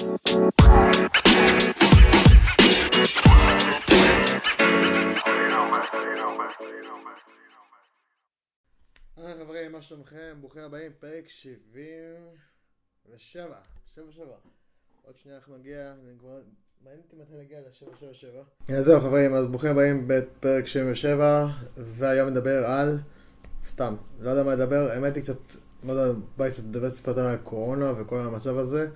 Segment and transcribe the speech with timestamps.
[0.00, 0.08] היי
[9.38, 10.36] חברים, מה שלומכם?
[10.40, 13.54] ברוכים הבאים, פרק 77.
[13.94, 14.26] 77.
[15.02, 16.40] עוד שנייה אנחנו נגיע, אני כבר...
[16.84, 18.72] מעניין אותי מתי נגיע ל-777.
[18.72, 21.46] אז זהו חברים, אז ברוכים הבאים בפרק 77,
[21.76, 22.98] והיום נדבר על...
[23.64, 25.38] סתם, לא יודע מה לדבר, האמת היא קצת,
[25.84, 28.88] לא יודע, בא לי קצת לדבר קצת על הקורונה וכל המצב הזה.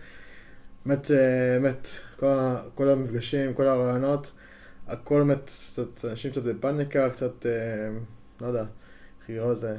[0.87, 1.16] באמת, אה,
[1.61, 4.33] באמת, כל, ה- כל המפגשים, כל הרעיונות,
[4.87, 5.51] הכל באמת,
[6.11, 7.51] אנשים קצת בפאניקה, קצת, אה,
[8.41, 8.65] לא יודע,
[9.20, 9.77] איך לקרוא לזה,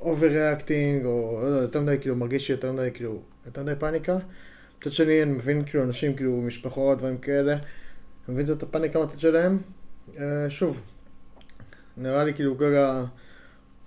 [0.00, 4.16] over-reacting, או לא יודע, יותר מדי, כאילו, מרגיש יותר מדי, כאילו, יותר מדי פאניקה.
[4.80, 7.60] מצד שני, אני מבין, כאילו, אנשים, כאילו, משפחות, דברים כאלה, אני
[8.34, 9.58] מבין את הפאניקה מהצד שלהם.
[10.18, 10.82] אה, שוב,
[11.96, 13.04] נראה לי, כאילו, כרגע,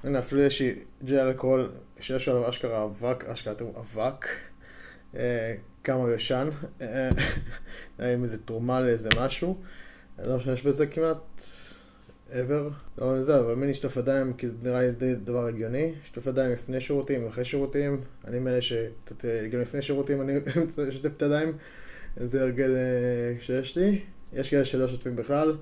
[0.03, 0.75] הנה, אפילו יש לי
[1.05, 4.25] ג'ל אלכוהול, שיש עליו אשכרה אבק, אשכרה, תראו, אבק.
[5.15, 6.49] אה, כמה הוא ישן,
[6.81, 7.09] אה,
[8.13, 9.57] עם איזה תרומה לאיזה משהו,
[10.19, 11.41] אני לא משתמש בזה כמעט
[12.31, 16.27] ever, לא זה, אבל מי לשטוף ידיים כי זה נראה לי די דבר הגיוני, לשטוף
[16.27, 18.59] ידיים לפני שירותים ואחרי שירותים, אני מאלה
[19.25, 20.33] אה, גם לפני שירותים אני
[20.91, 21.57] שוטף את הידיים,
[22.17, 23.99] זה הרגל אה, שיש לי,
[24.33, 25.57] יש כאלה שלא שוטפים בכלל,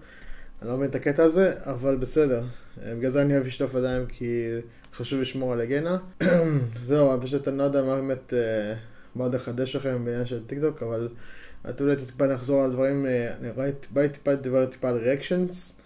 [0.62, 2.44] אני לא מבין את הקטע הזה, אבל בסדר,
[2.84, 4.50] אה, בגלל זה אני אוהב לשטוף ידיים כי
[4.94, 5.98] חשוב לשמור על היגיינה,
[6.84, 8.34] זהו, אני פשוט אני לא יודע מה באמת...
[8.34, 8.76] אה,
[9.16, 11.10] בא עוד לחדש לכם בעניין של טיקטוק, אבל
[11.70, 13.50] את אולי טיפה נחזור על דברים, אה, אני
[13.94, 15.78] בא לי טיפה לדבר טיפה על reactions,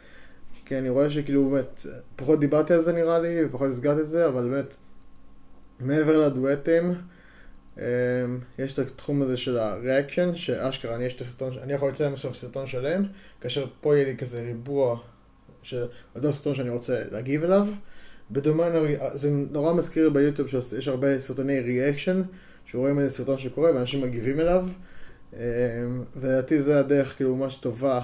[0.65, 4.27] כי אני רואה שכאילו באמת, פחות דיברתי על זה נראה לי, ופחות הסברתי את זה,
[4.27, 4.75] אבל באמת,
[5.79, 6.93] מעבר לדואטים,
[7.79, 7.85] אה,
[8.59, 12.67] יש את התחום הזה של ה reaction, שאשכרה אני הסרטון, אני יכול לציין עכשיו סרטון
[12.67, 13.03] שלם,
[13.41, 14.99] כאשר פה יהיה לי כזה ריבוע
[15.63, 17.67] של אותו סרטון שאני רוצה להגיב אליו.
[18.31, 18.69] בדומה,
[19.13, 22.21] זה נורא מזכיר ביוטיוב שיש הרבה סרטוני reaction,
[22.71, 24.65] שרואים איזה סרטון שקורה ואנשים מגיבים אליו.
[25.33, 25.39] אה,
[26.15, 28.01] ולדעתי זה הדרך כאילו ממש טובה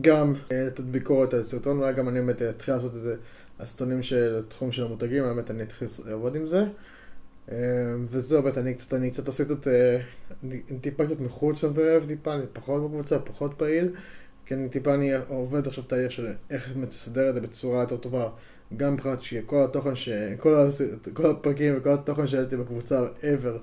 [0.00, 3.16] גם אה, לתת ביקורת על סרטון, אולי גם אני באמת אתחיל לעשות איזה
[3.60, 6.64] הסרטונים של התחום של המותגים, באמת אני אתחיל לעבוד עם זה.
[7.52, 7.56] אה,
[8.04, 10.00] וזהו, באמת אני קצת, אני קצת עושה קצת, אה,
[10.44, 13.88] אני טיפה קצת מחוץ לזה, טיפה, אני פחות בקבוצה, פחות פעיל.
[14.50, 17.96] כי אני טיפה, אני עובד עכשיו את העיר של איך לסדר את זה בצורה יותר
[17.96, 18.28] טובה.
[18.76, 20.08] גם מבחינת שכל התוכן, ש...
[20.38, 20.82] כל, הס...
[21.12, 23.58] כל הפרקים וכל התוכן שהעליתי בקבוצה ever,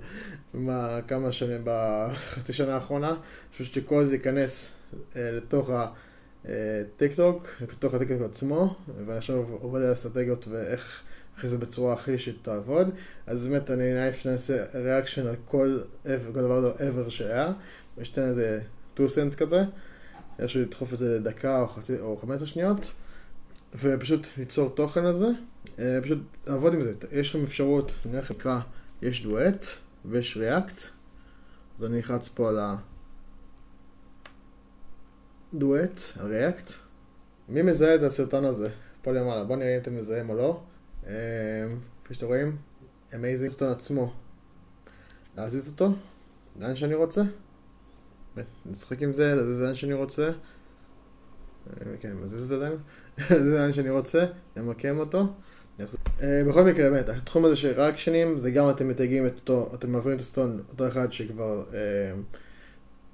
[0.53, 0.99] מה...
[1.07, 3.15] כמה שנים, בחצי שנה האחרונה,
[3.51, 4.75] חושב שכל זה ייכנס
[5.15, 5.69] אה, לתוך
[6.45, 11.01] הטיקטוק, לתוך הטיקטוק עצמו, ואני עכשיו עובד על אסטרטגיות ואיך
[11.37, 12.89] איך זה בצורה הכי שתעבוד.
[13.27, 15.79] אז באמת אני נעיף שנעשה reaction על כל,
[16.33, 17.51] כל דבר ever שהיה,
[17.97, 18.59] ושתן איזה
[18.93, 19.63] 2 סנט כזה,
[20.39, 22.93] איכשהו לדחוף את זה לדקה או, חצי, או 15 שניות.
[23.75, 25.27] ופשוט ליצור תוכן לזה,
[25.79, 26.93] אה, פשוט לעבוד עם זה.
[27.11, 28.53] יש לכם אפשרות, אני הולך לקרוא,
[29.01, 29.65] יש דואט
[30.05, 30.81] ויש react,
[31.77, 32.59] אז אני אלחץ פה על
[35.53, 36.71] הדואט, ה react.
[37.49, 38.69] מי מזהה את הסרטון הזה?
[39.01, 40.61] פה למעלה, בואו נראה אם אתם מזהים או לא.
[41.07, 41.13] אה,
[42.03, 42.57] כפי שאתם רואים,
[43.15, 44.13] amazing סרטון עצמו.
[45.37, 45.91] להזיז אותו,
[46.59, 47.21] לאן שאני רוצה.
[48.65, 50.25] נשחק עם זה, להזיז לאן שאני רוצה.
[50.27, 52.71] אה, כן, מזיז את זה לאן.
[53.45, 54.25] זה לאן שאני רוצה,
[54.57, 55.27] למקם אותו.
[56.21, 59.69] אה, בכל מקרה, באמת, התחום הזה של reaction ים, זה גם אתם מתייגים את אותו,
[59.73, 61.79] אתם מעבירים את הסרטון, אותו אחד שכבר אה,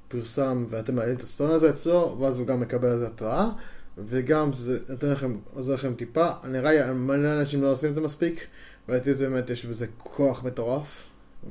[0.08, 3.50] פרסם, ואתם מעלים את הסרטון הזה אצלו, ואז הוא גם מקבל על זה התראה,
[3.98, 6.32] וגם זה נותן לכם, עוזר לכם טיפה.
[6.44, 8.48] נראה לי, מלא אנשים לא עושים את זה מספיק,
[8.90, 11.06] ולדעתי זה באמת, יש בזה כוח מטורף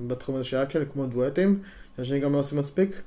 [0.06, 1.62] בתחום הזה של ריאקשן, כמו דואטים,
[1.97, 3.03] שאנשים גם לא עושים מספיק.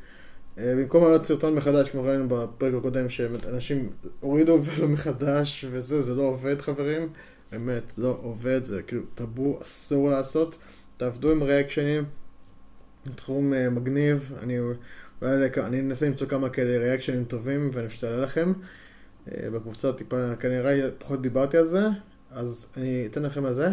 [0.58, 3.90] אה, במקום לעלות סרטון מחדש, כמו ראינו בפרק הקודם, שאנשים
[4.20, 7.10] הורידו ולא מחדש וזה, זה לא עובד חברים,
[7.52, 10.58] באמת, לא עובד, זה כאילו טאבו, אסור לעשות,
[10.98, 12.04] תעבדו עם ריאקשנים,
[13.16, 14.60] תחום uh, מגניב, אני
[15.22, 18.54] אולי אני אנסה למצוא כמה כאלה ריאקשנים טובים ואני אשתעלה לכם,
[19.28, 21.88] uh, בקבוצה טיפה, כנראה פחות דיברתי על זה,
[22.32, 23.70] אז אני אתן לכם על זה,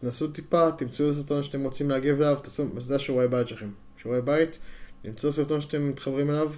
[0.00, 4.58] תנסו טיפה, תמצאו סרטון שאתם רוצים להגיב אליו, תעשו, זה השיעורי בית שלכם, שיעורי בית.
[5.04, 6.52] למצוא סרטון שאתם מתחברים אליו,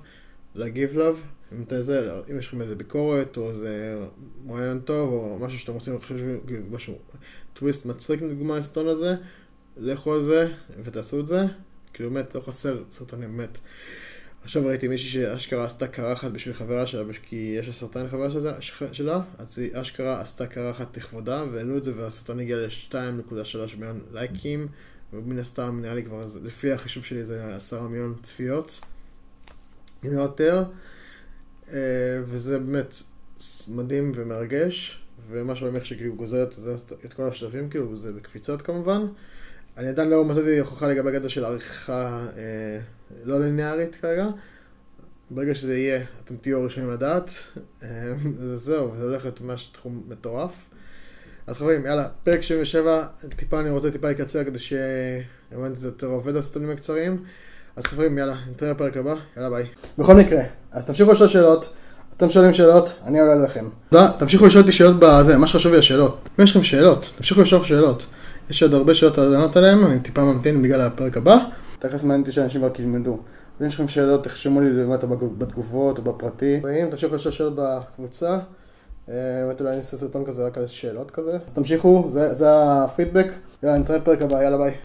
[0.54, 1.16] להגיב אליו,
[1.52, 4.04] אם, זה, אם יש לכם איזה ביקורת או איזה
[4.48, 6.18] רעיון טוב או משהו שאתם רוצים לחשוב,
[6.70, 6.98] משהו,
[7.52, 9.16] טוויסט מצחיק לדוגמה הסרטון הזה,
[9.76, 10.52] לכו על זה
[10.84, 11.44] ותעשו את זה,
[11.92, 13.60] כאילו באמת לא חסר סרטונים באמת.
[14.44, 18.60] עכשיו ראיתי מישהי שאשכרה עשתה קרחת בשביל חברה שלה, כי יש לה סרטן חברה שלה,
[18.92, 24.68] שלה, אז היא אשכרה עשתה קרחת לכבודה, והעלו את זה והסרטון הגיע ל-2.3 מיליון לייקים.
[25.12, 28.80] ומן הסתם נראה לי כבר, לפי החישוב שלי זה עשרה מיליון צפיות,
[30.06, 30.64] אם לא יותר,
[32.24, 32.94] וזה באמת
[33.68, 36.52] מדהים ומרגש, ומה שרואים איך שכאילו גוזר את,
[37.04, 39.06] את כל השלבים, כאילו זה בקפיצות כמובן,
[39.76, 42.80] אני עדיין לא מצאתי הוכחה לגבי הגדר של עריכה אה,
[43.24, 44.26] לא ליניארית כרגע.
[45.30, 47.30] ברגע שזה יהיה, אתם תהיו הראשונים לדעת.
[47.82, 50.70] אה, וזהו, זה הולך להיות ממש תחום מטורף.
[51.46, 53.02] אז חברים, יאללה, פרק 77,
[53.36, 57.22] טיפה אני רוצה טיפה לקצר כדי שהבנתי זה יותר עובד הסרטונים הקצרים.
[57.76, 59.64] אז חברים, יאללה, נתראה בפרק הבא, יאללה ביי.
[59.98, 60.42] בכל מקרה,
[60.72, 61.72] אז תמשיכו לשאול שאלות,
[62.16, 63.64] אתם שואלים שאלות, אני עולה לכם.
[63.90, 66.28] תודה, תמשיכו לשאול אותי שאלות בזה, מה שחשוב לי השאלות.
[66.38, 68.06] אם יש לכם שאלות, תמשיכו לשאול שאלות.
[68.50, 71.38] יש עוד הרבה שאלות לענות עליהן, אני טיפה ממתין בגלל הפרק הבא.
[71.78, 73.18] תכף מעניין אותי שאנשים רק ילמדו.
[73.60, 75.06] אם יש לכם שאלות, תחשמו לי למטה
[75.38, 76.60] בתגובות או בפרטי.
[76.90, 78.38] תמשיכו לשאול שאלות בקבוצה.
[79.08, 81.38] באמת אולי אני אעשה סרטון כזה רק על שאלות כזה.
[81.46, 83.26] אז תמשיכו, זה הפידבק.
[83.62, 84.83] יאללה, נתראה בפרק הבא, יאללה ביי.